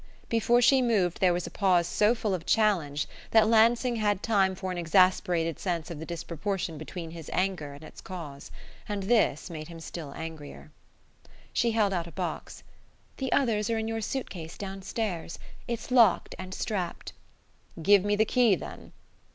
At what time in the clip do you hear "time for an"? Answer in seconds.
4.23-4.77